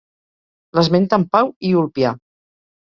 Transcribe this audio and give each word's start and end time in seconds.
L'esmenten 0.79 1.29
Pau 1.37 1.55
i 1.71 1.75
Ulpià. 1.85 2.17